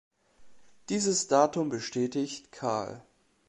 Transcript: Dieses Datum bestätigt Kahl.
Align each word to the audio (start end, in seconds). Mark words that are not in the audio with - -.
Dieses 0.89 1.27
Datum 1.27 1.69
bestätigt 1.69 2.51
Kahl. 2.51 3.05